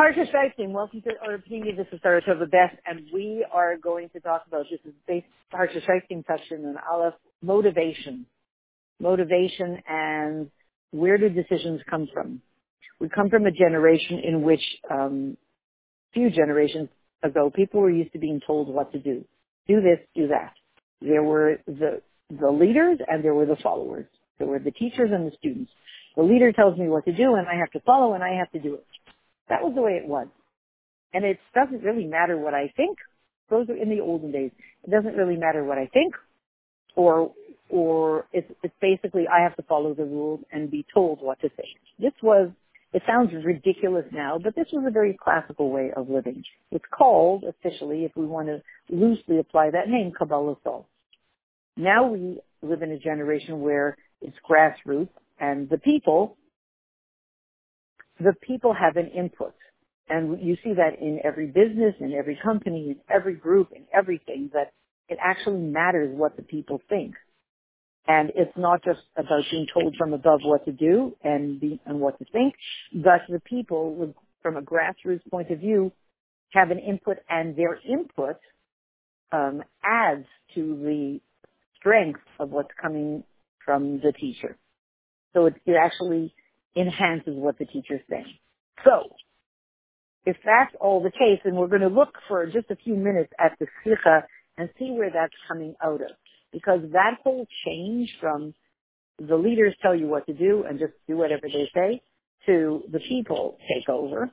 [0.00, 1.76] Parsha Shifting, welcome to our opinion.
[1.76, 5.74] This is Sarah Best, and we are going to talk about this is based Parsha
[5.84, 7.12] Shifting section and Aleph
[7.42, 8.24] motivation,
[8.98, 10.50] motivation, and
[10.90, 12.40] where do decisions come from?
[12.98, 15.36] We come from a generation in which, um,
[16.14, 16.88] few generations
[17.22, 19.22] ago, people were used to being told what to do.
[19.68, 20.54] Do this, do that.
[21.02, 24.06] There were the the leaders and there were the followers.
[24.38, 25.70] There were the teachers and the students.
[26.16, 28.50] The leader tells me what to do, and I have to follow, and I have
[28.52, 28.86] to do it.
[29.50, 30.28] That was the way it was.
[31.12, 32.96] And it doesn't really matter what I think.
[33.50, 34.52] Those are in the olden days.
[34.84, 36.14] It doesn't really matter what I think,
[36.94, 37.32] or
[37.68, 41.50] or it's it's basically I have to follow the rules and be told what to
[41.56, 41.66] say.
[41.98, 42.50] This was
[42.92, 46.42] it sounds ridiculous now, but this was a very classical way of living.
[46.70, 50.86] It's called officially, if we want to loosely apply that name, Kabbalas Ol.
[51.76, 56.36] Now we live in a generation where it's grassroots and the people
[58.20, 59.54] the people have an input.
[60.08, 64.50] And you see that in every business, in every company, in every group, in everything,
[64.52, 64.72] that
[65.08, 67.14] it actually matters what the people think.
[68.08, 72.00] And it's not just about being told from above what to do and, be, and
[72.00, 72.54] what to think,
[72.92, 75.92] but the people, from a grassroots point of view,
[76.52, 78.36] have an input, and their input
[79.30, 81.20] um, adds to the
[81.76, 83.22] strength of what's coming
[83.64, 84.56] from the teacher.
[85.34, 86.34] So it, it actually
[86.76, 88.34] enhances what the teacher's saying.
[88.84, 89.10] So,
[90.26, 93.32] if that's all the case, then we're going to look for just a few minutes
[93.38, 94.24] at the sikha
[94.58, 96.10] and see where that's coming out of.
[96.52, 98.54] Because that whole change from
[99.18, 102.02] the leaders tell you what to do and just do whatever they say
[102.46, 104.30] to the people take over,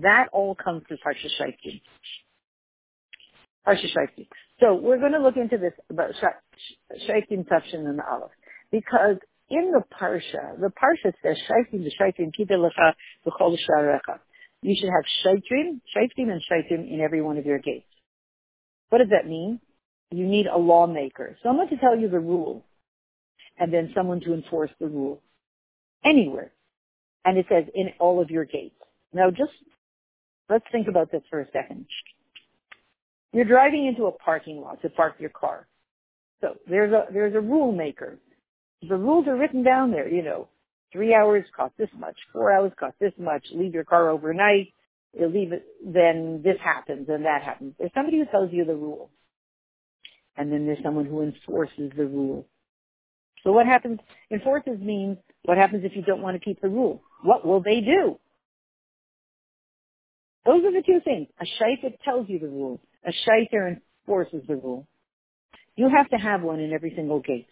[0.00, 1.80] that all comes through Parsha Shaitim.
[3.66, 3.88] Parsha.
[4.60, 6.12] So we're going to look into this about
[7.08, 8.30] Shaitim Tafshin and Aleph
[8.70, 9.16] because
[9.48, 12.94] in the parsha, the parsha says, "Shaitim v'shaitim kidelecha
[13.26, 14.18] v'chol sharecha."
[14.62, 17.86] You should have shaitim, shaitim, and shaitim in every one of your gates.
[18.88, 19.60] What does that mean?
[20.10, 22.64] You need a lawmaker, someone to tell you the rule,
[23.58, 25.22] and then someone to enforce the rule
[26.04, 26.52] anywhere.
[27.24, 28.76] And it says in all of your gates.
[29.12, 29.52] Now, just
[30.48, 31.86] let's think about this for a second.
[33.32, 35.66] You're driving into a parking lot to park your car.
[36.40, 38.18] So there's a there's a rule maker
[38.82, 40.48] the rules are written down there, you know.
[40.92, 44.72] Three hours cost this much, four hours cost this much, leave your car overnight,
[45.18, 47.74] you leave it, then this happens and that happens.
[47.78, 49.10] There's somebody who tells you the rule.
[50.36, 52.46] And then there's someone who enforces the rule.
[53.42, 54.00] So what happens,
[54.30, 57.02] enforces means what happens if you don't want to keep the rule?
[57.22, 58.18] What will they do?
[60.44, 61.28] Those are the two things.
[61.40, 62.80] A shaiter tells you the rule.
[63.04, 64.86] A shaiter enforces the rule.
[65.74, 67.46] You have to have one in every single case.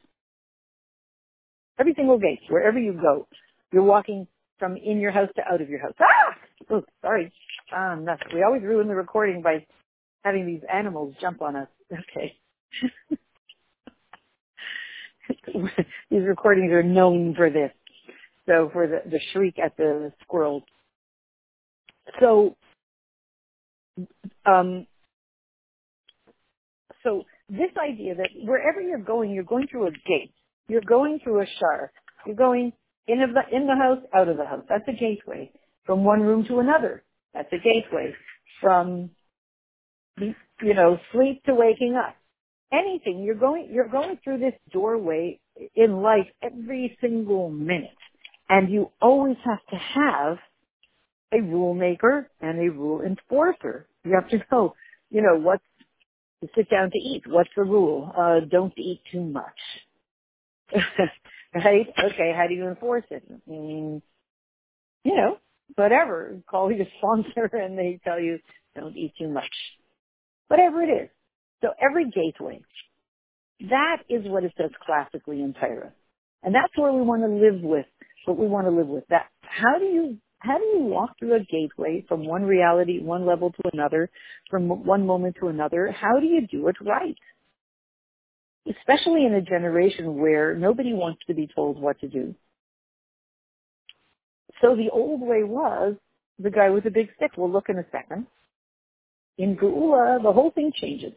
[1.79, 3.27] Every single gate, wherever you go,
[3.73, 4.27] you're walking
[4.59, 5.95] from in your house to out of your house.
[6.01, 6.37] Ah!
[6.71, 7.33] Oh, sorry.
[7.77, 9.67] Um, we always ruin the recording by
[10.25, 11.69] having these animals jump on us.
[12.11, 12.37] Okay.
[16.11, 17.71] these recordings are known for this.
[18.47, 20.62] So for the, the shriek at the squirrels.
[22.21, 22.56] So,
[24.47, 24.87] um,
[27.03, 30.33] so this idea that wherever you're going, you're going through a gate.
[30.69, 31.93] You're going through a shar.
[32.27, 32.73] You're going
[33.07, 34.65] in the, in the house, out of the house.
[34.69, 35.51] That's a gateway.
[35.85, 37.03] From one room to another.
[37.35, 38.15] That's a gateway.
[38.61, 39.11] From,
[40.19, 42.17] you know, sleep to waking up.
[42.73, 43.23] Anything.
[43.23, 45.41] You're going, you're going through this doorway
[45.75, 47.91] in life every single minute.
[48.49, 50.39] And you always have to have
[51.33, 53.87] a rule maker and a rule enforcer.
[54.05, 54.75] You have to know,
[55.11, 55.63] you know, what's
[56.43, 57.23] to sit down to eat.
[57.27, 58.13] What's the rule?
[58.17, 59.45] Uh, don't eat too much.
[61.55, 61.87] right?
[61.99, 63.25] Okay, how do you enforce it?
[63.31, 64.03] I mean,
[65.05, 65.39] you know,
[65.77, 66.37] whatever.
[66.51, 68.39] Call your sponsor and they tell you
[68.77, 69.53] don't eat too much.
[70.49, 71.11] Whatever it is.
[71.62, 72.61] So every gateway,
[73.61, 75.93] that is what it says classically in Torah.
[76.43, 77.87] And that's where we want to live with,
[78.27, 79.05] what we want to live with.
[79.09, 83.26] That, how do you, how do you walk through a gateway from one reality, one
[83.26, 84.11] level to another,
[84.50, 85.94] from one moment to another?
[85.99, 87.17] How do you do it right?
[88.69, 92.34] Especially in a generation where nobody wants to be told what to do.
[94.62, 95.94] So the old way was
[96.38, 97.32] the guy with the big stick.
[97.37, 98.26] We'll look in a second.
[99.37, 101.12] In Geula, the whole thing changes.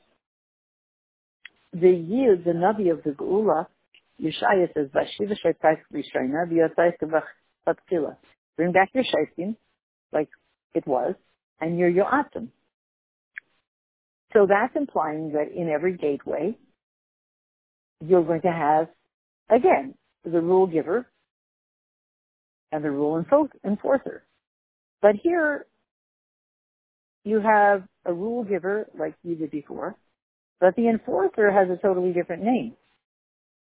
[1.73, 3.67] The Yid, the Navi of the Geula,
[4.21, 8.15] Yeshaya says, Vashiva Shaitais Rishayna, V'yatais
[8.55, 9.55] Bring back your Shaitim,
[10.11, 10.29] like
[10.73, 11.13] it was,
[11.61, 12.47] and you're Yoatim.
[14.33, 16.57] So that's implying that in every gateway,
[18.05, 18.87] you're going to have,
[19.49, 21.07] again, the rule giver
[22.71, 23.23] and the rule
[23.63, 24.23] enforcer.
[25.01, 25.65] But here,
[27.23, 29.95] you have a rule giver like you did before,
[30.59, 32.75] but the enforcer has a totally different name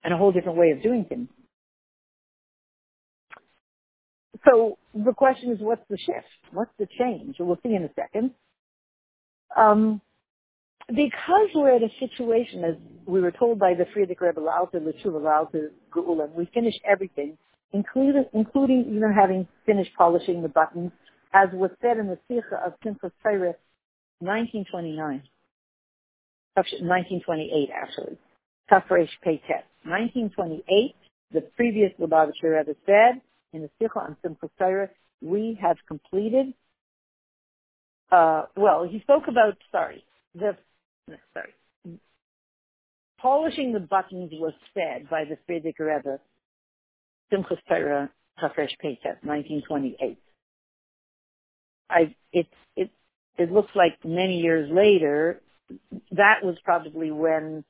[0.03, 1.29] and a whole different way of doing things.
[4.45, 6.27] So the question is, what's the shift?
[6.51, 7.37] What's the change?
[7.39, 8.31] We'll see in a second.
[9.55, 10.01] Um,
[10.87, 12.75] because we're at a situation, as
[13.05, 17.37] we were told by the Frierdiker Rebbe Lalta, L'Tshuva Lalta, Geula, we finished everything,
[17.71, 20.91] including, including even having finished polishing the buttons,
[21.33, 23.55] as was said in the Sikha of Simchas Torah,
[24.19, 25.23] 1929.
[26.55, 28.17] 1928, actually.
[28.71, 29.63] Tafresh Peitet.
[29.85, 30.95] 1928,
[31.31, 33.21] the previous Lubavitcher Rebbe said,
[33.53, 34.89] in the Sikha on Simchas Torah,
[35.21, 36.53] we have completed,
[38.11, 40.03] uh, well, he spoke about, sorry,
[40.35, 40.55] the,
[41.33, 41.53] sorry,
[43.19, 46.19] polishing the buttons was said by the Frierdiker Rebbe,
[47.31, 48.09] Simchas Torah,
[48.41, 50.17] Tafresh Peitet, 1928.
[51.89, 52.89] I, it, it,
[53.37, 55.41] it looks like many years later,
[56.11, 57.63] that was probably when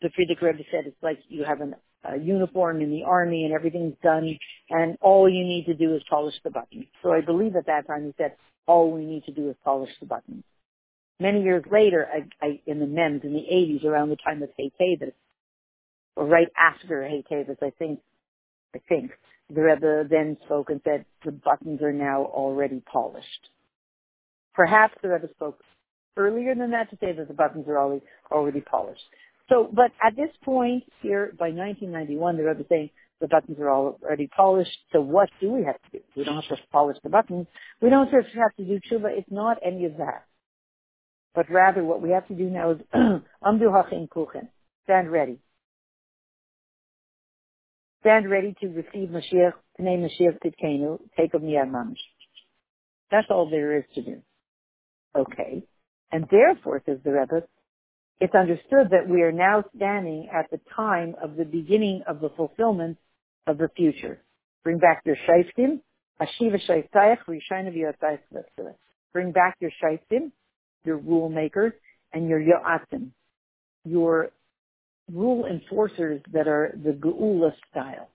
[0.00, 1.74] the Frierdiker Rebbe said it's like you have an,
[2.04, 4.38] a uniform in the army and everything's done
[4.70, 6.86] and all you need to do is polish the buttons.
[7.02, 8.36] So I believe at that time he said
[8.66, 10.44] all we need to do is polish the buttons.
[11.18, 14.50] Many years later, I, I, in the MEMS in the 80s, around the time of
[14.56, 15.12] Hey Tavis,
[16.14, 18.00] or right after Hey Tavis, I think,
[18.74, 19.12] I think,
[19.48, 23.50] the Rebbe then spoke and said the buttons are now already polished.
[24.54, 25.60] Perhaps the Rebbe spoke
[26.16, 29.04] earlier than that to say that the buttons are already, already polished.
[29.48, 32.90] So, but at this point here, by 1991, the Rebbe is saying
[33.20, 34.76] the buttons are already polished.
[34.92, 36.04] So what do we have to do?
[36.16, 37.46] We don't have to polish the buttons.
[37.80, 39.16] We don't have to do tshuva.
[39.16, 40.24] It's not any of that.
[41.36, 44.48] But rather what we have to do now is amdu hachin kuchen.
[44.84, 45.38] Stand ready.
[48.00, 51.96] Stand ready to receive Mashiach, to name Mashiach Titkenu, take of Mamish.
[53.10, 54.22] That's all there is to do.
[55.14, 55.62] Okay.
[56.10, 57.42] And therefore, says the Rebbe,
[58.18, 62.30] it's understood that we are now standing at the time of the beginning of the
[62.30, 62.96] fulfillment
[63.46, 64.22] of the future.
[64.64, 65.80] Bring back your shaiftim,
[66.18, 68.20] ashiva shaitayach, rishayna v'yotayach
[69.12, 70.30] Bring back your shaiftim,
[70.86, 71.72] your rule makers,
[72.12, 73.10] and your yoatim,
[73.84, 74.30] your
[75.12, 78.08] rule enforcers that are the geula style.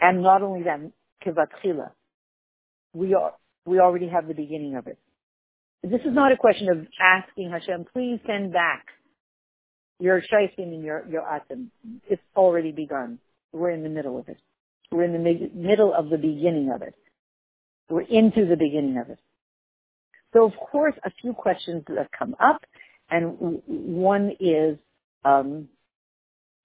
[0.00, 0.80] And not only that,
[1.24, 1.90] kivatchila.
[2.94, 3.34] We are,
[3.66, 4.98] we already have the beginning of it.
[5.82, 8.86] This is not a question of asking Hashem, please send back
[10.00, 11.68] your shaitim and your, your atim.
[12.08, 13.18] It's already begun.
[13.52, 14.38] We're in the middle of it.
[14.90, 16.94] We're in the middle of the beginning of it.
[17.88, 19.18] We're into the beginning of it.
[20.32, 22.62] So of course, a few questions that come up,
[23.10, 24.78] and one is,
[25.24, 25.68] um,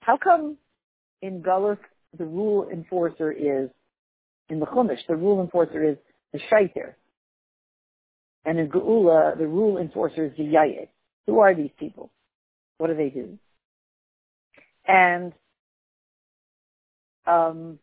[0.01, 0.57] how come
[1.21, 1.77] in Gullus
[2.17, 3.69] the rule enforcer is,
[4.49, 5.97] in the Chumash, the rule enforcer is
[6.33, 6.95] the shaiter,
[8.45, 10.89] and in Geula, the rule enforcer is the Yayid.
[11.27, 12.11] Who are these people?
[12.77, 13.39] What do they do?
[14.85, 15.31] And
[17.25, 17.79] um,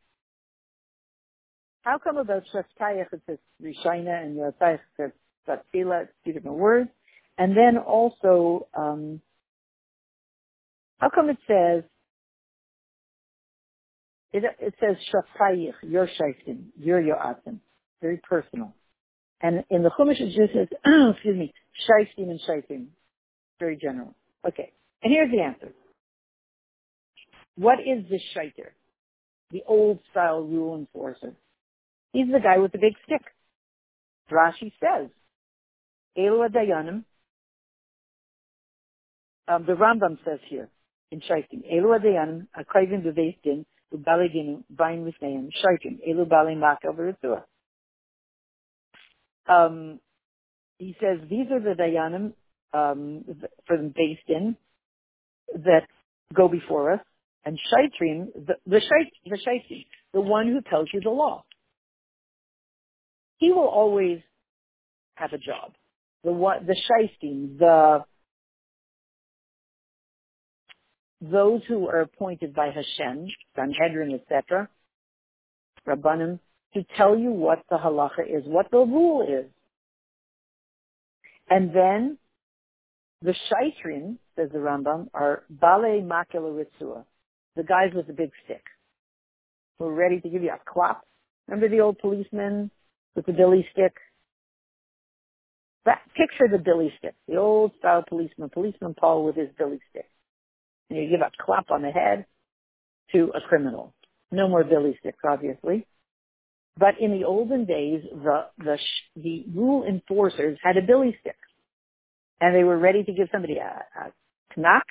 [1.82, 5.12] how come about Shaftayach it says Rishina and Yotayach says
[5.50, 6.90] Satzila, two different words.
[7.36, 9.20] And then also, um,
[10.98, 11.84] how come it says,
[14.32, 17.58] it, it says Shaftayach, your Shaiftim, your Yoatim.
[18.00, 18.74] Very personal.
[19.40, 20.68] And in the Chumash, it just says,
[21.14, 21.52] excuse me,
[21.88, 22.86] shaiftim and shaiftim.
[23.58, 24.14] Very general.
[24.46, 24.72] Okay.
[25.02, 25.72] And here's the answer.
[27.56, 28.72] What is this shaiter?
[29.50, 31.34] The old style rule enforcer.
[32.12, 33.22] He's the guy with the big stick.
[34.30, 35.10] Rashi says,
[36.18, 37.04] Elu Dayanim,
[39.48, 40.68] um, the Rambam says here,
[41.10, 47.42] in Shaitim, Elu Dayanim, Akayvim Beveis Din, Ubaliginu, Bain Visneim, Shaitim, Elu Bali Maka Veritua
[49.50, 50.00] um,
[50.78, 52.32] he says these are the dayanim
[52.72, 53.24] um,
[53.66, 54.56] for them based in
[55.64, 55.86] that
[56.34, 57.00] go before us,
[57.44, 61.44] and shaitrim, the the, shait, the shaitrim, the one who tells you the law.
[63.38, 64.20] He will always
[65.14, 65.72] have a job.
[66.24, 68.04] The one, the shaitrim, the
[71.20, 74.68] those who are appointed by Hashem, Sanhedrin, etc.,
[75.86, 76.38] Rabbanim,
[76.74, 79.46] to tell you what the halacha is, what the rule is.
[81.48, 82.18] And then
[83.22, 87.04] the shaitrin, says the Rambam, are bale makela ritzua,
[87.56, 88.62] the guys with the big stick,
[89.78, 91.04] who are ready to give you a clap.
[91.48, 92.70] Remember the old policeman
[93.16, 93.94] with the billy stick?
[95.86, 100.08] That, picture the billy stick, the old style policeman, policeman Paul with his billy stick.
[100.88, 102.26] And you give a clap on the head
[103.12, 103.94] to a criminal.
[104.30, 105.86] No more billy sticks, obviously.
[106.76, 108.78] But in the olden days, the, the,
[109.16, 111.36] the rule enforcers had a billy stick
[112.40, 114.86] and they were ready to give somebody a, a knock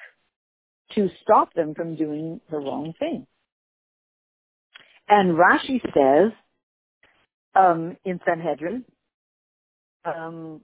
[0.95, 3.25] to stop them from doing the wrong thing.
[5.07, 6.31] And Rashi says
[7.55, 8.85] um, in Sanhedrin,
[10.05, 10.61] um,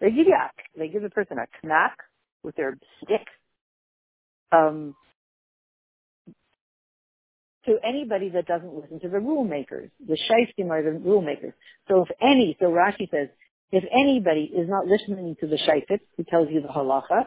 [0.00, 1.96] they give you a, they give a person a knack
[2.42, 3.26] with their stick
[4.52, 4.94] um,
[7.66, 9.90] to anybody that doesn't listen to the rule makers.
[10.06, 11.52] The shaiftim are the rule makers.
[11.88, 13.28] So if any, so Rashi says,
[13.72, 17.26] if anybody is not listening to the shaifit who tells you the halacha,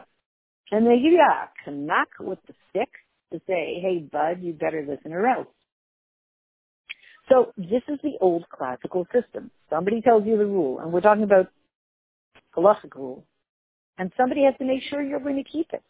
[0.70, 1.22] then they give you
[1.66, 2.88] a knack with the stick
[3.32, 5.46] to say, hey bud, you better listen or else.
[7.28, 9.50] So this is the old classical system.
[9.70, 11.48] Somebody tells you the rule, and we're talking about
[12.56, 13.24] halachic rule,
[13.98, 15.82] and somebody has to make sure you're going to keep it.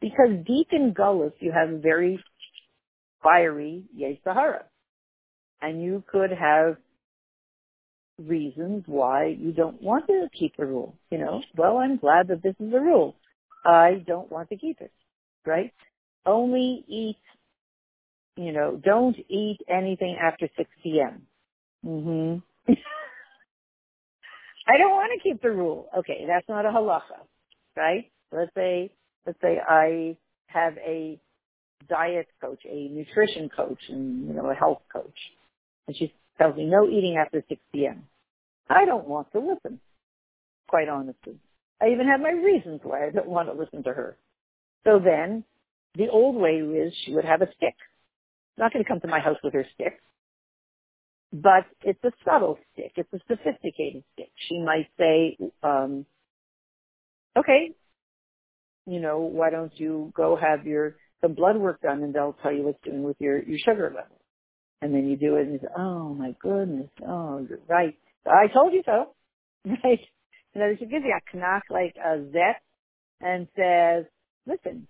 [0.00, 2.22] Because deep in Gullus, you have a very
[3.22, 3.84] fiery
[4.22, 4.64] Sahara.
[5.62, 6.76] And you could have
[8.18, 10.94] reasons why you don't want to keep the rule.
[11.10, 13.16] You know, well, I'm glad that this is the rule.
[13.64, 14.92] I don't want to keep it,
[15.46, 15.72] right?
[16.26, 17.16] Only eat
[18.36, 21.22] you know, don't eat anything after 6 p.m.
[21.84, 22.36] hmm
[24.68, 25.88] I don't want to keep the rule.
[25.98, 27.20] Okay, that's not a halacha,
[27.76, 28.10] right?
[28.32, 28.92] Let's say,
[29.26, 30.16] let's say I
[30.48, 31.20] have a
[31.88, 35.18] diet coach, a nutrition coach, and, you know, a health coach.
[35.88, 38.04] And she tells me no eating after 6 p.m.
[38.70, 39.80] I don't want to listen,
[40.68, 41.36] quite honestly.
[41.82, 44.16] I even have my reasons why I don't want to listen to her.
[44.84, 45.44] So then,
[45.96, 47.74] the old way is she would have a stick
[48.58, 50.00] not going to come to my house with her stick.
[51.32, 52.92] But it's a subtle stick.
[52.96, 54.30] It's a sophisticated stick.
[54.48, 56.06] She might say, um,
[57.36, 57.72] okay,
[58.86, 62.52] you know, why don't you go have your some blood work done and they'll tell
[62.52, 64.20] you what's doing with your, your sugar level.
[64.82, 67.96] And then you do it and you say, oh my goodness, oh, you're right.
[68.26, 69.14] I told you so.
[69.82, 70.00] Right?
[70.54, 72.62] Other words, she gives you a knock like a zet
[73.20, 74.04] and says,
[74.46, 74.86] listen,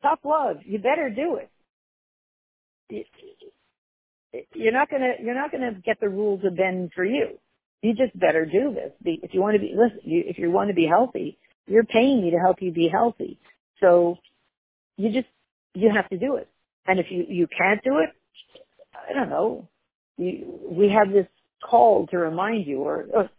[0.00, 1.50] tough love, you better do it
[4.54, 7.38] you're not gonna you're not gonna get the rules to bend for you.
[7.82, 8.92] You just better do this.
[9.04, 12.22] If you want to be listen, you, if you want to be healthy, you're paying
[12.22, 13.38] me to help you be healthy.
[13.80, 14.16] So
[14.96, 15.28] you just
[15.74, 16.48] you have to do it.
[16.86, 18.10] And if you you can't do it,
[18.94, 19.68] I don't know.
[20.18, 21.26] You, we have this
[21.64, 23.30] call to remind you, or, or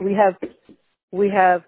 [0.00, 0.34] we have
[1.10, 1.62] we have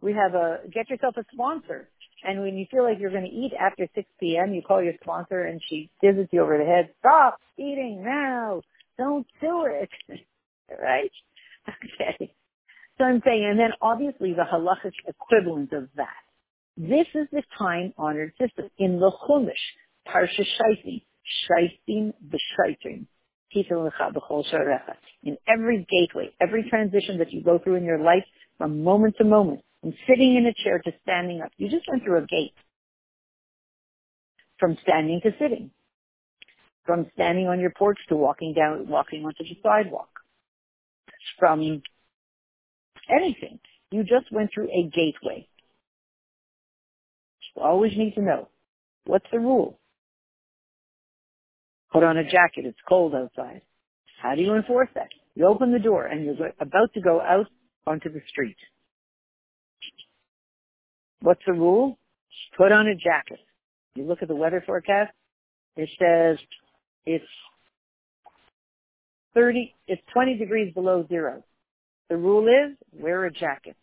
[0.00, 1.88] we have a get yourself a sponsor.
[2.24, 4.94] And when you feel like you're going to eat after 6 p.m., you call your
[5.02, 6.90] sponsor and she visits you over the head.
[7.00, 8.62] Stop eating now.
[8.98, 9.90] Don't do it.
[10.82, 11.12] right?
[11.68, 12.32] Okay.
[12.98, 16.08] So I'm saying, and then obviously the halachic equivalent of that.
[16.76, 18.70] This is the time-honored system.
[18.78, 19.52] In the Chumash,
[20.08, 21.02] Parsha Shaitim,
[21.50, 23.06] Shaitim b'Shaitim,
[23.52, 28.24] in every gateway, every transition that you go through in your life,
[28.58, 31.50] from moment to moment, from sitting in a chair to standing up.
[31.56, 32.54] You just went through a gate.
[34.58, 35.70] From standing to sitting.
[36.84, 40.10] From standing on your porch to walking down, walking onto the sidewalk.
[41.38, 41.82] From
[43.08, 43.58] anything.
[43.90, 45.48] You just went through a gateway.
[47.56, 48.48] You always need to know.
[49.06, 49.79] What's the rule?
[51.92, 52.64] Put on a jacket.
[52.64, 53.62] It's cold outside.
[54.22, 55.08] How do you enforce that?
[55.34, 57.46] You open the door and you're about to go out
[57.86, 58.56] onto the street.
[61.20, 61.98] What's the rule?
[62.56, 63.40] Put on a jacket.
[63.94, 65.12] You look at the weather forecast,
[65.76, 66.38] it says
[67.06, 67.24] it's
[69.34, 71.42] 30, it's 20 degrees below zero.
[72.08, 73.76] The rule is wear a jacket.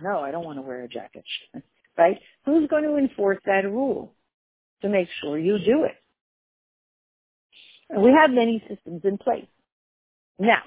[0.00, 1.24] No, I don't want to wear a jacket.
[1.98, 2.18] right?
[2.44, 4.14] Who's going to enforce that rule
[4.82, 5.96] to make sure you do it?
[7.90, 9.46] And we have many systems in place.
[10.38, 10.62] Now,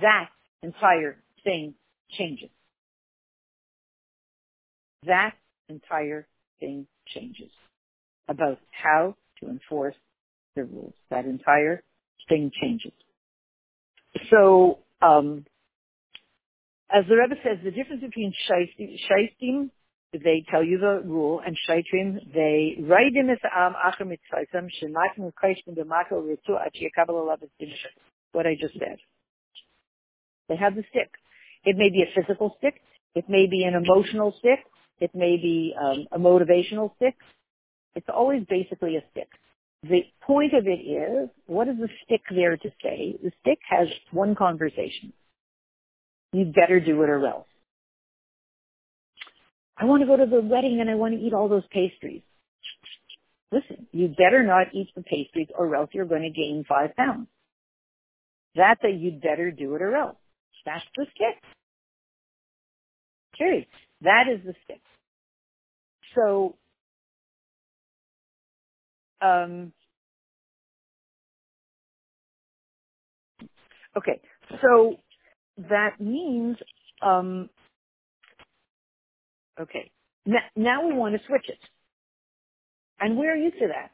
[0.00, 0.30] that
[0.62, 1.74] entire thing
[2.10, 2.50] changes
[5.06, 5.34] that
[5.68, 6.26] entire
[6.60, 7.50] thing changes
[8.28, 9.96] about how to enforce
[10.54, 10.94] the rules.
[11.10, 11.82] That entire
[12.28, 12.92] thing changes.
[14.30, 15.44] So, um,
[16.90, 19.70] as the Rebbe says, the difference between shaistim,
[20.12, 25.76] they tell you the rule, and shaitrim, they write in am acher mitzvayim, shemakim kaisim
[25.76, 27.38] b'mako ritu achi yekabel
[28.32, 28.98] What I just said.
[30.48, 31.10] They have the stick.
[31.64, 32.74] It may be a physical stick.
[33.14, 34.58] It may be an emotional stick.
[35.00, 37.14] It may be um, a motivational stick.
[37.94, 39.28] It's always basically a stick.
[39.82, 43.16] The point of it is, what is the stick there to say?
[43.22, 45.12] The stick has one conversation.
[46.32, 47.46] You'd better do it or else.
[49.78, 52.22] I want to go to the wedding and I want to eat all those pastries.
[53.52, 57.28] Listen, you better not eat the pastries or else you're going to gain five pounds.
[58.56, 60.16] That's a you'd better do it or else.
[60.66, 61.42] That's the stick.
[63.38, 63.66] Period.
[64.02, 64.80] That is the stick.
[66.14, 66.56] So,
[69.22, 69.72] um,
[73.96, 74.20] okay,
[74.62, 74.96] so
[75.58, 76.56] that means,
[77.02, 77.50] um,
[79.60, 79.90] okay,
[80.26, 81.58] now, now we want to switch it.
[83.00, 83.90] And we're used to that.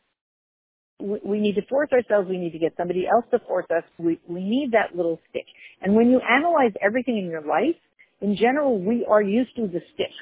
[1.00, 2.28] We, we need to force ourselves.
[2.28, 3.84] We need to get somebody else to force us.
[3.98, 5.46] We, we need that little stick.
[5.80, 7.76] And when you analyze everything in your life,
[8.20, 10.12] in general, we are used to the stick.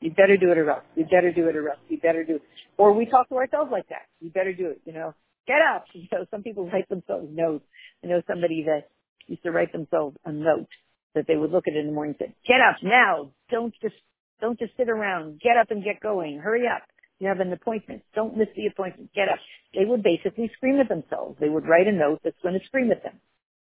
[0.00, 0.82] You better do it or else.
[0.96, 1.78] You better do it or else.
[1.88, 2.42] You better do it.
[2.76, 4.06] Or we talk to ourselves like that.
[4.20, 4.80] You better do it.
[4.84, 5.14] You know,
[5.46, 5.84] get up.
[5.94, 7.64] You know, some people write themselves notes.
[8.02, 8.88] I know somebody that
[9.28, 10.68] used to write themselves a note
[11.14, 13.30] that they would look at in the morning and say, get up now.
[13.50, 13.94] Don't just,
[14.42, 15.40] don't just sit around.
[15.40, 16.38] Get up and get going.
[16.38, 16.82] Hurry up.
[17.20, 18.02] You have an appointment.
[18.14, 19.10] Don't miss the appointment.
[19.14, 19.38] Get up.
[19.72, 21.38] They would basically scream at themselves.
[21.40, 23.14] They would write a note that's going to scream at them.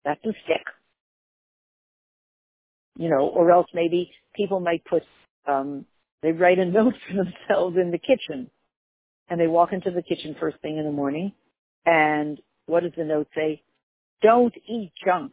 [0.04, 0.64] That's a stick.
[2.96, 5.02] You know, or else maybe people might put,
[5.46, 5.84] um,
[6.22, 8.50] they write a note for themselves in the kitchen
[9.28, 11.32] and they walk into the kitchen first thing in the morning
[11.84, 13.62] and what does the note say?
[14.22, 15.32] Don't eat junk.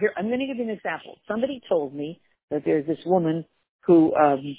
[0.00, 1.18] Here, I'm going to give you an example.
[1.28, 3.44] Somebody told me that there's this woman
[3.86, 4.56] who, um,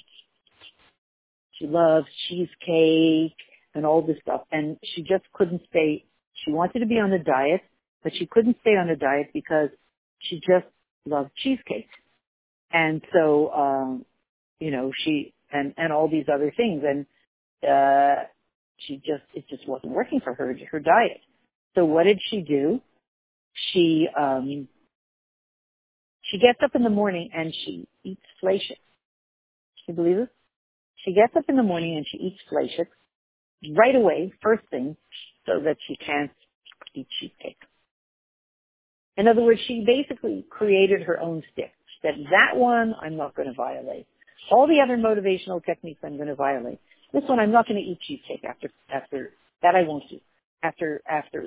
[1.58, 3.36] she loves cheesecake
[3.74, 6.04] and all this stuff and she just couldn't stay,
[6.44, 7.62] she wanted to be on a diet,
[8.02, 9.70] but she couldn't stay on a diet because
[10.18, 10.66] she just
[11.06, 11.88] loved cheesecake.
[12.72, 14.04] And so, um,
[14.60, 16.82] you know, she, and, and all these other things.
[16.86, 17.06] And,
[17.68, 18.24] uh,
[18.78, 21.20] she just, it just wasn't working for her, her diet.
[21.74, 22.80] So what did she do?
[23.72, 24.68] She, um,
[26.22, 28.78] she gets up in the morning and she eats fleishik.
[29.86, 30.28] You believe it?
[31.04, 32.88] She gets up in the morning and she eats fleishik
[33.76, 34.96] right away, first thing,
[35.46, 36.30] so that she can't
[36.94, 37.58] eat cheesecake.
[39.16, 41.72] In other words, she basically created her own stick.
[42.02, 44.06] That that one I'm not going to violate.
[44.50, 46.78] All the other motivational techniques I'm going to violate.
[47.12, 50.20] This one I'm not going to eat cheesecake after after that I won't do
[50.62, 51.42] after after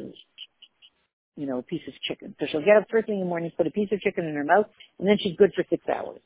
[1.36, 2.36] you know a piece of chicken.
[2.40, 4.36] So she'll get up first thing in the morning, put a piece of chicken in
[4.36, 4.66] her mouth,
[4.98, 6.20] and then she's good for six hours.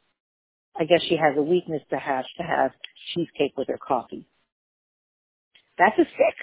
[0.77, 2.71] I guess she has a weakness to have to have
[3.13, 4.25] cheesecake with her coffee.
[5.77, 6.35] That's a stick.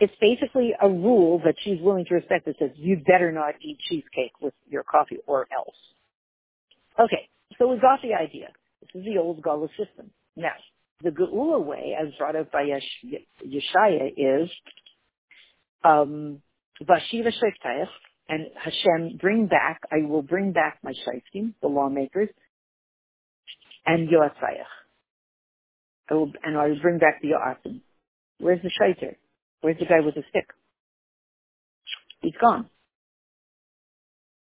[0.00, 3.78] It's basically a rule that she's willing to respect that says you better not eat
[3.88, 5.76] cheesecake with your coffee or else.
[7.00, 8.48] Okay, so we got the idea.
[8.82, 10.10] This is the old Gullah system.
[10.36, 10.52] Now,
[11.02, 14.50] the Geula way, as brought out by Yesh- Yeshaya, is
[15.84, 16.42] um,
[16.82, 17.88] Vashiva Sheftayach,
[18.28, 22.30] and Hashem, bring back, I will bring back my Shaiftim, the lawmakers,
[23.86, 24.64] and Yoatzayach.
[26.10, 27.80] I will, and I will bring back the Yoatzim.
[28.38, 29.16] Where's the Shaiter?
[29.60, 30.46] Where's the guy with the stick?
[32.20, 32.66] He's gone.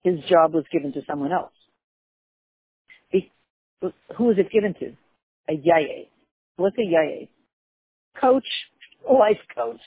[0.04, 1.54] His job was given to someone else.
[3.10, 3.32] He,
[3.82, 4.96] who was it given to?
[5.50, 6.08] A yaye.
[6.58, 7.30] What's a yaye?
[8.20, 8.48] Coach,
[9.10, 9.82] life coach.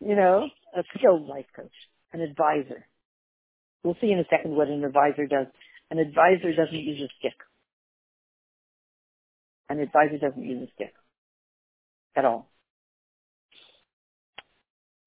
[0.00, 1.72] You know, a skilled life coach,
[2.12, 2.86] an advisor.
[3.84, 5.46] We'll see in a second what an advisor does.
[5.90, 7.34] An advisor doesn't use a stick.
[9.68, 10.94] An advisor doesn't use a stick
[12.16, 12.50] at all.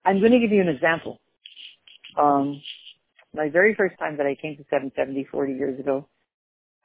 [0.06, 1.20] I'm going to give you an example.
[2.20, 2.62] Um,
[3.34, 6.08] my very first time that I came to 770 40 years ago,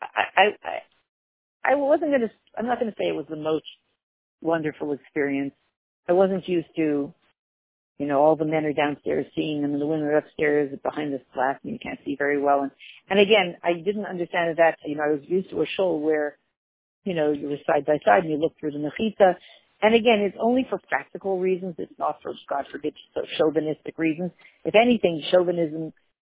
[0.02, 0.78] I, I,
[1.72, 3.64] I wasn't going to, I'm not going to say it was the most
[4.42, 5.54] wonderful experience.
[6.08, 7.12] I wasn't used to,
[7.98, 11.12] you know, all the men are downstairs seeing them and the women are upstairs behind
[11.12, 12.60] this glass and you can't see very well.
[12.60, 12.70] And,
[13.08, 16.36] and again, I didn't understand that, you know, I was used to a show where,
[17.04, 19.36] you know, you were side by side and you look through the mechitza.
[19.80, 21.76] And again, it's only for practical reasons.
[21.78, 22.94] It's not for, God forbid,
[23.38, 24.32] chauvinistic reasons.
[24.64, 25.92] If anything, chauvinism,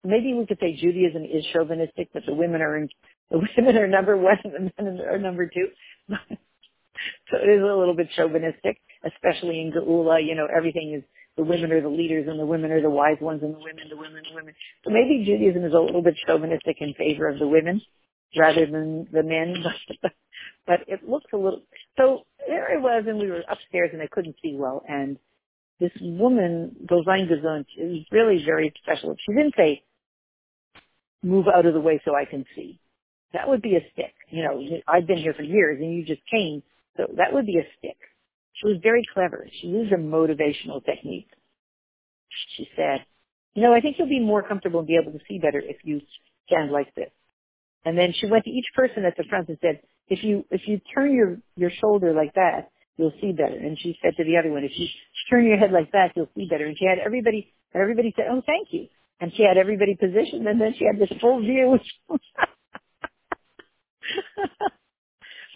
[0.04, 2.88] maybe we could say Judaism is chauvinistic, but the women are in,
[3.30, 5.68] the women are number one and the men are number two.
[6.08, 10.24] so it is a little bit chauvinistic, especially in Geula.
[10.24, 11.02] You know, everything is
[11.38, 13.88] the women are the leaders and the women are the wise ones and the women,
[13.88, 14.54] the women, the women.
[14.84, 17.80] So maybe Judaism is a little bit chauvinistic in favor of the women
[18.36, 19.54] rather than the men.
[20.66, 21.62] But, it looks a little.
[21.96, 24.82] So there I was, and we were upstairs, and I couldn't see well.
[24.86, 25.16] And
[25.80, 29.16] this woman, Gozain Gazon, is really very special.
[29.18, 29.82] She didn't say,
[31.22, 32.78] "Move out of the way so I can see."
[33.32, 34.14] That would be a stick.
[34.28, 36.62] You know, I've been here for years, and you just came,
[36.96, 37.97] so that would be a stick.
[38.60, 39.46] She was very clever.
[39.60, 41.30] She used a motivational technique.
[42.56, 43.04] She said,
[43.54, 45.76] "You know, I think you'll be more comfortable and be able to see better if
[45.84, 46.00] you
[46.46, 47.10] stand like this."
[47.84, 50.62] And then she went to each person at the front and said, if you if
[50.66, 53.56] you turn your your shoulder like that, you'll see better.
[53.56, 54.86] And she said to the other one, if you
[55.30, 56.66] turn your head like that, you'll see better.
[56.66, 58.88] And she had everybody, everybody said, oh, thank you.
[59.20, 61.78] And she had everybody positioned and then she had this full view.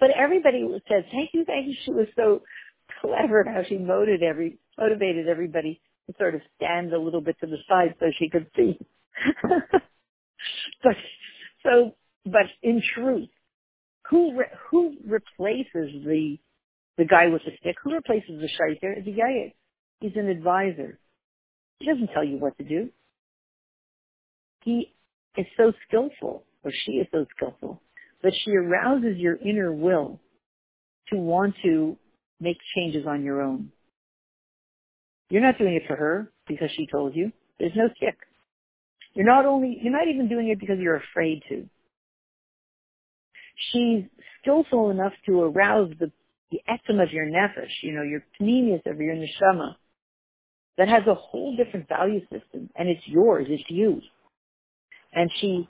[0.00, 1.74] but everybody said, thank you, thank you.
[1.84, 2.42] She was so
[3.02, 7.46] clever how she motivated every, motivated everybody to sort of stand a little bit to
[7.46, 8.78] the side so she could see.
[10.82, 10.96] but,
[11.62, 13.28] so, but in truth,
[14.08, 16.38] who, re- who replaces the
[16.98, 19.02] the guy with the stick, who replaces the shaiter?
[19.04, 19.54] The guy,
[20.00, 20.98] he's an advisor.
[21.78, 22.90] He doesn't tell you what to do.
[24.64, 24.92] He
[25.36, 27.80] is so skillful, or she is so skillful,
[28.22, 30.20] that she arouses your inner will
[31.08, 31.96] to want to
[32.42, 33.70] make changes on your own.
[35.30, 37.32] You're not doing it for her because she told you.
[37.58, 38.16] There's no stick.
[39.14, 41.68] You're not only, you're not even doing it because you're afraid to.
[43.72, 44.04] She's
[44.40, 46.10] skillful enough to arouse the
[46.52, 49.74] the etzem of your nefesh, you know, your pnimius of your neshama,
[50.76, 54.02] that has a whole different value system, and it's yours, it's you.
[55.14, 55.68] And she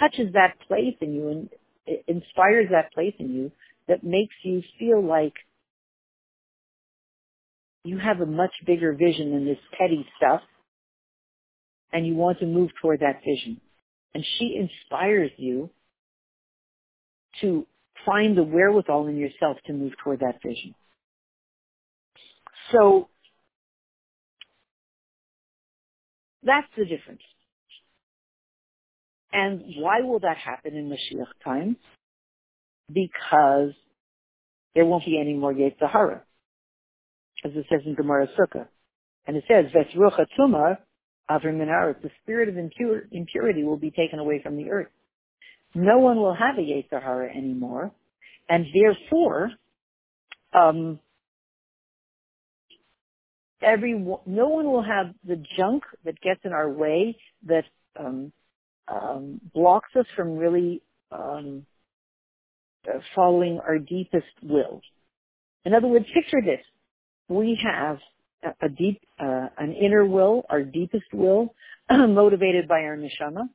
[0.00, 1.48] touches that place in you and
[2.08, 3.52] inspires that place in you
[3.88, 5.34] that makes you feel like
[7.84, 10.40] you have a much bigger vision than this petty stuff,
[11.92, 13.60] and you want to move toward that vision.
[14.14, 15.70] And she inspires you
[17.40, 17.66] to
[18.06, 20.74] find the wherewithal in yourself to move toward that vision.
[22.70, 23.08] So
[26.42, 27.22] that's the difference.
[29.32, 31.76] And why will that happen in Mashiach time?
[32.92, 33.72] Because
[34.74, 36.22] there won't be any more Yetzer Hara,
[37.44, 38.68] as it says in Gemara Sukkah.
[39.26, 40.78] And it says, Vesrucha Tumah
[41.30, 41.58] Avrim
[42.02, 44.88] the spirit of impur- impurity will be taken away from the earth
[45.74, 47.92] no one will have a Yetzer Hara anymore,
[48.48, 49.50] and therefore,
[50.52, 50.98] um,
[53.62, 57.64] every no one will have the junk that gets in our way that
[57.98, 58.32] um,
[58.88, 61.64] um, blocks us from really um,
[63.14, 64.80] following our deepest will.
[65.64, 66.64] In other words, picture this:
[67.28, 67.98] we have
[68.42, 71.54] a, a deep, uh, an inner will, our deepest will,
[71.90, 73.48] motivated by our neshama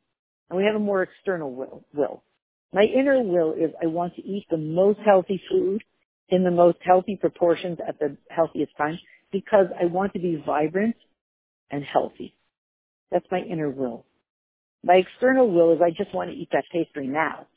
[0.50, 1.84] and we have a more external will.
[1.94, 2.24] will.
[2.74, 5.84] My inner will is I want to eat the most healthy food
[6.30, 9.00] in the most healthy proportions at the healthiest time
[9.32, 10.96] because I want to be vibrant
[11.72, 12.36] and healthy.
[13.12, 14.06] That's my inner will.
[14.84, 17.48] My external will is I just want to eat that pastry now.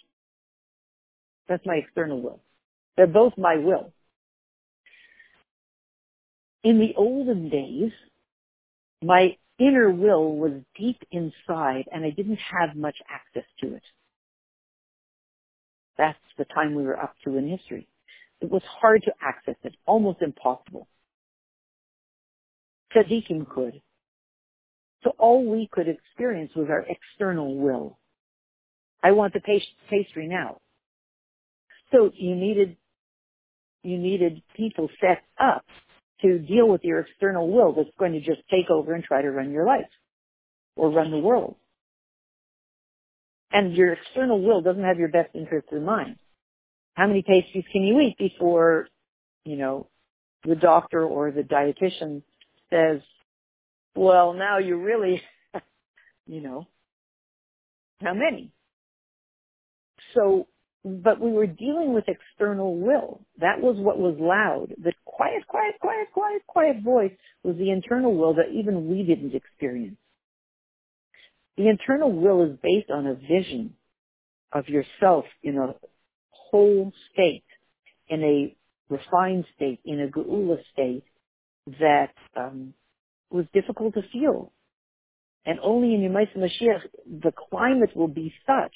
[1.51, 2.41] That's my external will.
[2.97, 3.93] They're both my will.
[6.63, 7.91] In the olden days,
[9.03, 13.83] my inner will was deep inside and I didn't have much access to it.
[15.99, 17.89] That's the time we were up to in history.
[18.41, 20.87] It was hard to access it, almost impossible.
[22.95, 23.83] Tzaddikim could.
[25.03, 27.99] So all we could experience was our external will.
[29.03, 29.41] I want the
[29.89, 30.61] pastry now.
[31.93, 32.77] So you needed,
[33.83, 35.65] you needed people set up
[36.23, 39.31] to deal with your external will that's going to just take over and try to
[39.31, 39.89] run your life
[40.77, 41.57] or run the world.
[43.53, 46.17] And your external will doesn't have your best interest in mind.
[46.95, 48.89] How many pastries can you eat before,
[49.45, 49.89] you know,
[50.45, 52.23] the doctor or the dietitian
[52.71, 53.01] says,
[53.95, 55.23] well, now you really,
[56.27, 56.67] you know,
[58.01, 58.53] how many?
[60.15, 60.47] So
[60.85, 63.21] but we were dealing with external will.
[63.39, 64.75] That was what was loud.
[64.83, 67.13] The quiet, quiet, quiet, quiet, quiet voice
[67.43, 69.97] was the internal will that even we didn't experience.
[71.57, 73.75] The internal will is based on a vision
[74.53, 75.75] of yourself in a
[76.31, 77.45] whole state,
[78.09, 78.57] in a
[78.89, 81.05] refined state, in a geula state
[81.79, 82.73] that um,
[83.31, 84.53] was difficult to feel.
[85.45, 88.75] And only in Yemaisa Mashiach, the climate will be such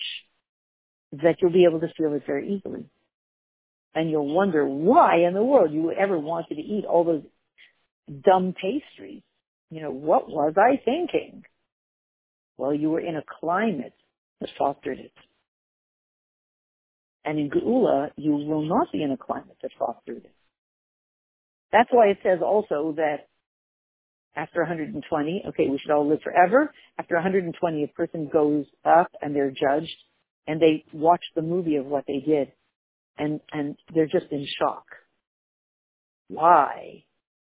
[1.23, 2.87] that you'll be able to feel it very easily.
[3.95, 7.23] And you'll wonder why in the world you ever wanted to eat all those
[8.25, 9.23] dumb pastries.
[9.71, 11.45] You know, what was I thinking?
[12.57, 13.95] Well, you were in a climate
[14.41, 15.13] that fostered it.
[17.25, 20.35] And in Geula, you will not be in a climate that fostered it.
[21.73, 23.29] That's why it says also that
[24.37, 26.73] after 120, okay, we should all live forever.
[26.99, 29.97] After 120, a person goes up and they're judged
[30.47, 32.53] and they watch the movie of what they did
[33.19, 34.85] and, and they're just in shock.
[36.29, 37.05] Why?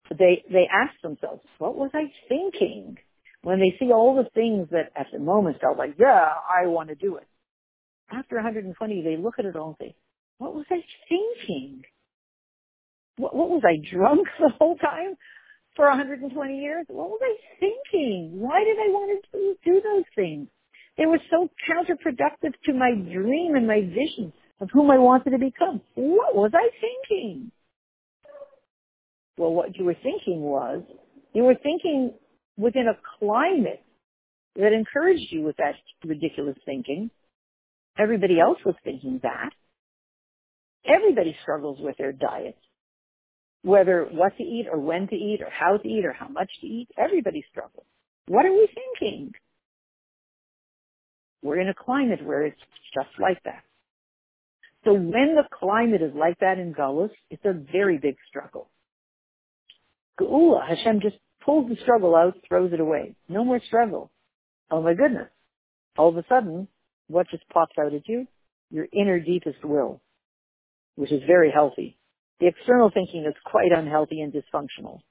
[0.09, 2.97] They, they ask themselves, what was I thinking?
[3.43, 6.89] When they see all the things that at the moment felt like, yeah, I want
[6.89, 7.27] to do it.
[8.11, 9.95] After 120, they look at it all and say,
[10.37, 11.83] what was I thinking?
[13.17, 15.15] What, what was I drunk the whole time
[15.75, 16.85] for 120 years?
[16.89, 18.31] What was I thinking?
[18.33, 20.47] Why did I want to do those things?
[21.01, 25.39] They was so counterproductive to my dream and my vision of whom I wanted to
[25.39, 25.81] become.
[25.95, 27.51] What was I thinking?
[29.35, 30.83] Well, what you were thinking was,
[31.33, 32.13] you were thinking
[32.55, 33.81] within a climate
[34.55, 35.73] that encouraged you with that
[36.05, 37.09] ridiculous thinking.
[37.97, 39.49] Everybody else was thinking that.
[40.85, 42.59] Everybody struggles with their diet.
[43.63, 46.51] Whether what to eat or when to eat or how to eat or how much
[46.61, 47.87] to eat, everybody struggles.
[48.27, 49.31] What are we thinking?
[51.41, 52.59] We're in a climate where it's
[52.93, 53.63] just like that.
[54.83, 58.69] So when the climate is like that in Gullus, it's a very big struggle.
[60.19, 63.15] Geula, Hashem just pulls the struggle out, throws it away.
[63.29, 64.11] No more struggle.
[64.69, 65.29] Oh my goodness.
[65.97, 66.67] All of a sudden,
[67.07, 68.27] what just pops out at you?
[68.69, 70.01] Your inner deepest will,
[70.95, 71.97] which is very healthy.
[72.39, 75.01] The external thinking is quite unhealthy and dysfunctional.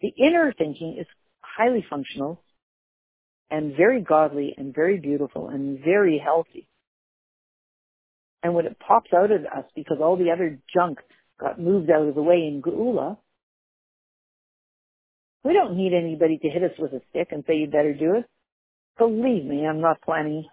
[0.00, 1.06] The inner thinking is
[1.40, 2.42] highly functional
[3.50, 6.66] and very godly and very beautiful and very healthy.
[8.42, 10.98] And when it pops out of us because all the other junk
[11.40, 13.16] got moved out of the way in Geula,
[15.44, 18.16] we don't need anybody to hit us with a stick and say you better do
[18.16, 18.26] it.
[18.98, 20.46] Believe me, I'm not planning.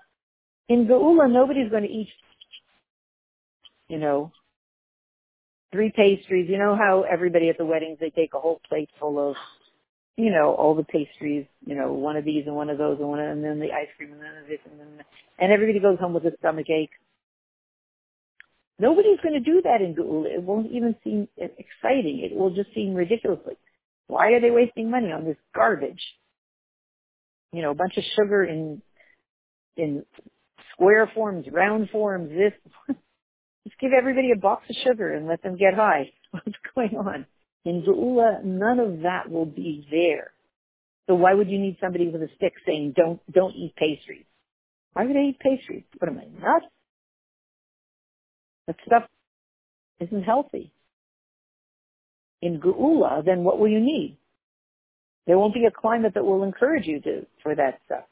[0.70, 2.10] In Geula, nobody's going to eat,
[3.88, 4.32] you know,
[5.72, 6.50] three pastries.
[6.50, 9.36] You know how everybody at the weddings, they take a whole plate full of
[10.18, 13.10] you know, all the pastries, you know, one of these and one of those and
[13.10, 15.06] one of, and then the ice cream and then this and then,
[15.40, 16.92] and everybody goes home with a stomach ache.
[18.80, 20.28] Nobody's going to do that in Geula.
[20.28, 22.22] It won't even seem exciting.
[22.30, 23.40] It will just seem ridiculous.
[23.46, 23.58] Like,
[24.08, 26.02] why are they wasting money on this garbage?
[27.54, 28.82] You know, a bunch of sugar in,
[29.78, 30.06] in
[30.74, 32.54] square forms, round forms, this.
[33.66, 36.12] just give everybody a box of sugar and let them get high.
[36.32, 37.26] What's going on?
[37.66, 40.32] In Geula, none of that will be there.
[41.08, 44.26] So why would you need somebody with a stick saying, don't, don't eat pastries?
[44.94, 45.84] Why would I eat pastries?
[45.98, 46.66] What am I, nuts?
[48.68, 49.04] That stuff
[50.00, 50.72] isn't healthy.
[52.42, 54.18] In Geula, then what will you need?
[55.28, 58.04] There won't be a climate that will encourage you to, for that stuff.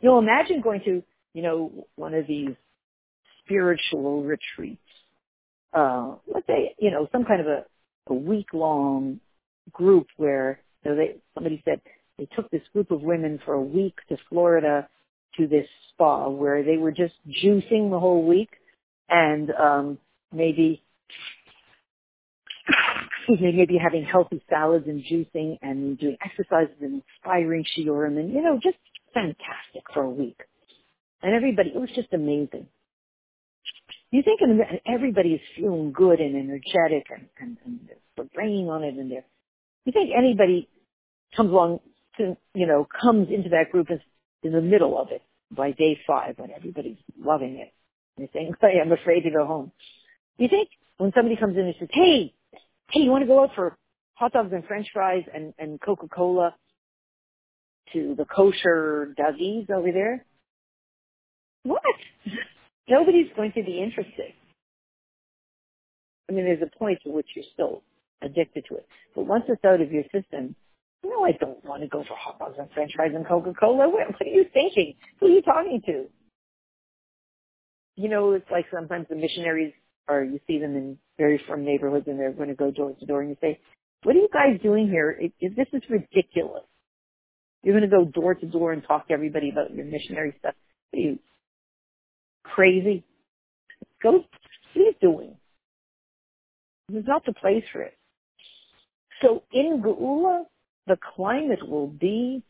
[0.00, 1.02] You know, imagine going to,
[1.34, 2.54] you know, one of these
[3.44, 4.80] spiritual retreats.
[5.72, 7.64] Uh, let's say, you know, some kind of a
[8.10, 9.20] a week long
[9.72, 11.80] group where you know, they, somebody said
[12.18, 14.88] they took this group of women for a week to Florida
[15.36, 18.50] to this spa where they were just juicing the whole week
[19.08, 19.98] and um,
[20.32, 20.82] maybe
[23.28, 28.58] maybe having healthy salads and juicing and doing exercises and inspiring shiurim and you know
[28.62, 28.76] just
[29.14, 30.38] fantastic for a week.
[31.22, 32.66] And everybody, it was just amazing
[34.10, 34.40] you think
[34.86, 37.80] everybody is feeling good and energetic and, and, and
[38.16, 39.24] they're bringing on it and they're,
[39.84, 40.68] you think anybody
[41.36, 41.80] comes along
[42.16, 44.00] to, you know, comes into that group is
[44.42, 47.72] in the middle of it by day five when everybody's loving it.
[48.16, 49.72] And they're saying, hey, I'm afraid to go home.
[50.38, 50.68] You think
[50.98, 52.34] when somebody comes in and says, hey,
[52.90, 53.76] hey, you want to go out for
[54.14, 56.54] hot dogs and french fries and, and Coca-Cola
[57.92, 60.24] to the kosher Dougie's over there?
[61.62, 61.82] What?
[62.90, 64.32] Nobody's going to be interested.
[66.28, 67.82] I mean, there's a point to which you're still
[68.20, 68.86] addicted to it.
[69.14, 70.54] But once it's out of your system,
[71.04, 73.88] no, I don't want to go for hot dogs and french fries and Coca-Cola.
[73.88, 74.94] What, what are you thinking?
[75.18, 76.06] Who are you talking to?
[77.96, 79.72] You know, it's like sometimes the missionaries
[80.08, 83.06] or you see them in very frum neighborhoods and they're going to go door to
[83.06, 83.60] door and you say,
[84.02, 85.10] what are you guys doing here?
[85.10, 86.64] It, it, this is ridiculous.
[87.62, 90.54] You're going to go door to door and talk to everybody about your missionary stuff.
[90.90, 91.18] What are you,
[92.42, 93.04] crazy.
[94.02, 94.24] Go,
[94.74, 95.36] you doing?
[96.88, 97.96] There's not the place for it.
[99.22, 100.44] So in Geula,
[100.86, 102.42] the climate will be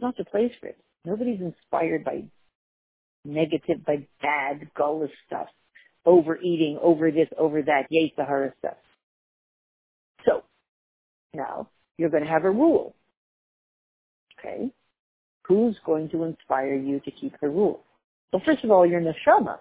[0.00, 0.78] not the place for it.
[1.04, 2.24] Nobody's inspired by
[3.24, 5.48] negative, by bad, gullus stuff,
[6.04, 8.76] overeating, over this, over that, yetzer hara stuff.
[10.26, 10.42] So
[11.34, 12.94] now you're going to have a rule.
[14.38, 14.70] Okay?
[15.48, 17.80] Who's going to inspire you to keep the rules?
[18.32, 19.58] Well, first of all, your neshama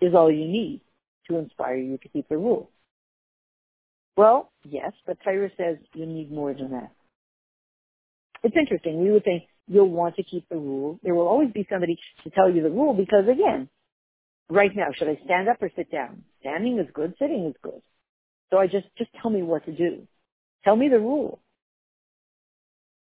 [0.00, 0.80] is all you need
[1.28, 2.68] to inspire you to keep the rules.
[4.16, 6.90] Well, yes, but Torah says you need more than that.
[8.42, 9.02] It's interesting.
[9.02, 10.98] We would think you'll want to keep the rule.
[11.02, 13.68] There will always be somebody to tell you the rule because again,
[14.48, 16.24] right now, should I stand up or sit down?
[16.40, 17.82] Standing is good, sitting is good.
[18.50, 20.08] So I just, just tell me what to do.
[20.64, 21.40] Tell me the rule.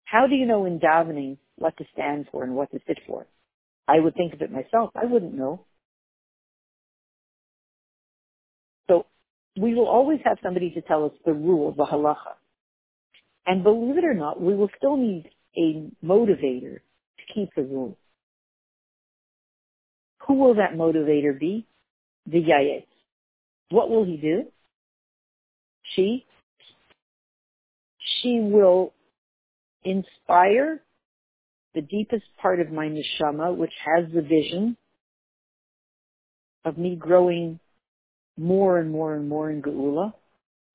[0.06, 3.28] How do you know in davening what to stand for and what to sit for?
[3.88, 4.92] I would think of it myself.
[4.96, 5.66] I wouldn't know.
[8.90, 9.06] So
[9.60, 12.36] we will always have somebody to tell us the rule, the halacha.
[13.46, 17.98] And believe it or not, we will still need a motivator to keep the rule.
[20.28, 21.66] Who will that motivator be?
[22.28, 22.86] The yayetz.
[23.70, 24.44] What will he do?
[25.96, 26.26] She?
[28.22, 28.94] She will
[29.84, 30.82] inspire
[31.76, 34.76] the deepest part of my neshama, which has the vision
[36.66, 37.60] of me growing
[38.38, 40.14] more and more and more in Geula.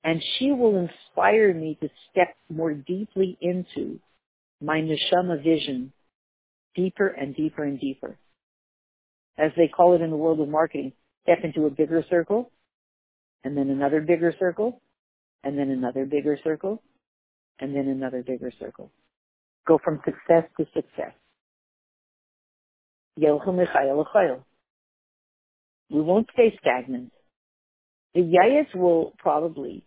[0.04, 3.98] And she will inspire me to step more deeply into
[4.60, 5.92] my neshama vision,
[6.74, 8.18] deeper and deeper and deeper.
[9.38, 12.50] As they call it in the world of marketing, step into a bigger circle,
[13.42, 14.80] and then another bigger circle,
[15.42, 16.82] and then another bigger circle,
[17.58, 18.90] and then another bigger circle.
[19.66, 21.12] Go from success to success.
[23.16, 23.30] We
[26.00, 27.12] won't stay stagnant.
[28.14, 29.84] The yayetz will probably,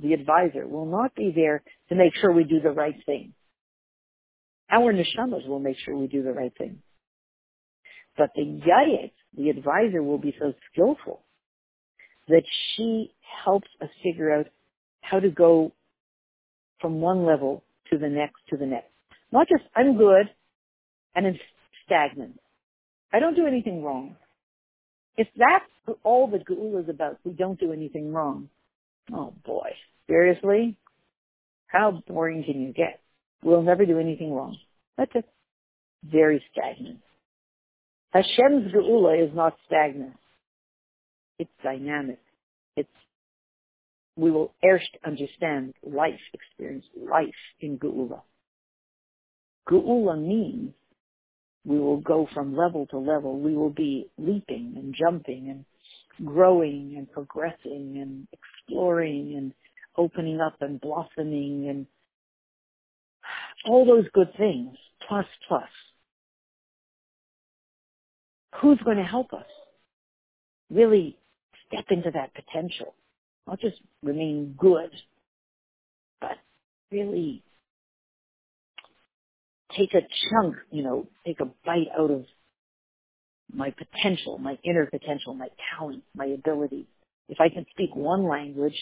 [0.00, 3.32] the advisor, will not be there to make sure we do the right thing.
[4.70, 6.82] Our neshamas will make sure we do the right thing.
[8.16, 11.22] But the yayetz, the advisor, will be so skillful
[12.28, 12.42] that
[12.74, 13.12] she
[13.44, 14.46] helps us figure out
[15.00, 15.72] how to go
[16.80, 18.90] from one level to the next to the next.
[19.32, 20.30] Not just, I'm good
[21.14, 21.38] and it's
[21.84, 22.38] stagnant.
[23.12, 24.16] I don't do anything wrong.
[25.16, 28.50] If that's all the Geula is about, we don't do anything wrong.
[29.12, 29.70] Oh boy.
[30.06, 30.76] Seriously?
[31.68, 33.00] How boring can you get?
[33.42, 34.58] We'll never do anything wrong.
[34.98, 35.24] That's it.
[36.04, 36.98] Very stagnant.
[38.12, 40.14] Hashem's Geula is not stagnant.
[41.38, 42.20] It's dynamic.
[42.76, 42.88] It's,
[44.16, 48.20] we will erst understand life, experience life in Geula.
[49.68, 50.72] Geula means
[51.64, 53.38] we will go from level to level.
[53.40, 55.64] We will be leaping and jumping and
[56.26, 59.52] growing and progressing and exploring and
[59.96, 61.86] opening up and blossoming and
[63.66, 64.76] all those good things,
[65.08, 65.68] plus, plus.
[68.60, 69.46] Who's going to help us
[70.70, 71.18] really
[71.66, 72.94] step into that potential?
[73.46, 74.90] Not just remain good,
[76.20, 76.38] but
[76.90, 77.42] really
[79.78, 82.24] take a chunk, you know, take a bite out of
[83.52, 86.86] my potential, my inner potential, my talent, my ability.
[87.28, 88.76] If I can speak one language,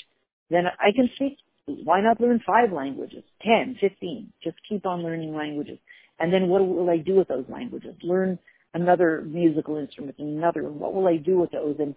[0.51, 4.33] then I can speak, why not learn five languages, ten, fifteen?
[4.43, 5.79] Just keep on learning languages.
[6.21, 7.95] And then what will I do with those languages?
[8.03, 8.39] Learn
[8.75, 11.77] another musical instrument, another, what will I do with those?
[11.79, 11.95] And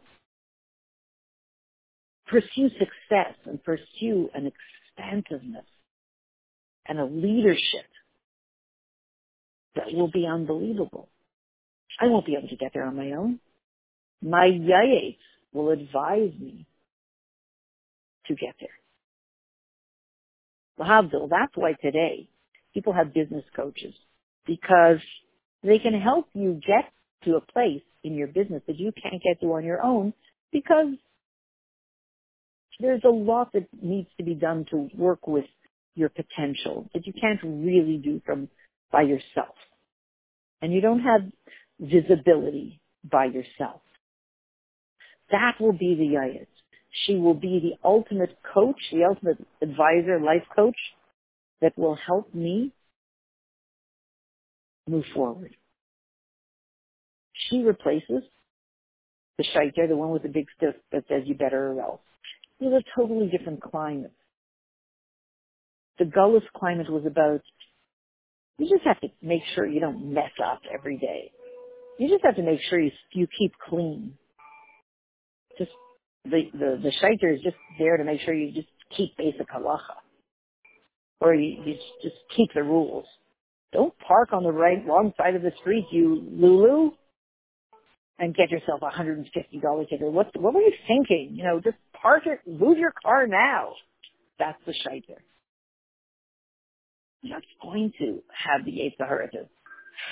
[2.27, 4.51] pursue success and pursue an
[4.97, 5.65] expansiveness
[6.88, 7.86] and a leadership
[9.78, 11.10] that will be unbelievable.
[12.00, 13.40] I won't be able to get there on my own.
[14.22, 15.18] My yayetz
[15.54, 16.66] will advise me
[18.28, 18.70] to get there.
[20.80, 22.30] Lahavdil, that's why today
[22.74, 23.94] people have business coaches
[24.46, 25.00] because
[25.63, 26.92] they can help you get
[27.26, 30.13] to a place in your business that you can't get to on your own
[30.52, 30.94] because
[32.80, 35.46] there's a lot that needs to be done to work with
[35.96, 38.48] your potential that you can't really do from
[38.91, 39.56] by yourself.
[40.62, 41.21] And you don't have
[41.80, 43.82] visibility by yourself.
[45.32, 46.47] That will be the yayetz.
[47.06, 50.78] She will be the ultimate coach, the ultimate advisor, life coach
[51.62, 52.71] that will help me
[54.88, 55.54] move forward.
[57.50, 58.23] She replaces
[59.38, 62.02] the shaiter, the one with the big stiff that says you better or else.
[62.60, 64.13] It was a totally different climate.
[66.00, 67.41] The Gullus climate was about
[68.58, 71.32] you just have to make sure you don't mess up every day.
[72.00, 74.13] You just have to make sure you you keep clean.
[75.58, 75.72] Just
[76.26, 79.98] the the the shaiter is just there to make sure you just keep basic halacha,
[81.20, 83.06] or you, you just keep the rules.
[83.74, 86.92] Don't park on the right wrong side of the street, you Lulu,
[88.19, 90.12] and get yourself a hundred and fifty dollar ticket.
[90.12, 91.31] What what were you thinking?
[91.36, 93.73] You know, just park it, move your car now.
[94.40, 95.21] That's the shaiter.
[97.24, 99.50] Not going to have the Yetzer Hara to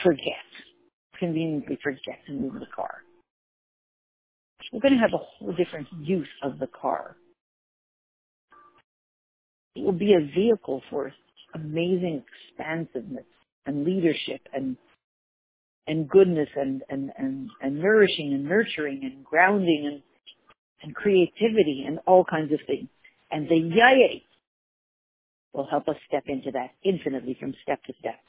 [0.03, 0.45] forget,
[1.20, 3.01] conveniently forget to move the car.
[4.74, 7.16] We're going to have a whole different use of the car.
[9.76, 11.14] It will be a vehicle for
[11.53, 13.26] amazing expansiveness
[13.66, 14.78] and leadership and
[15.88, 20.01] and goodness and, and, and, and nourishing and nurturing and grounding and,
[20.82, 22.88] and creativity and all kinds of things.
[23.32, 24.24] And the yayetz
[25.56, 28.20] will help us step into that infinitely from step to step.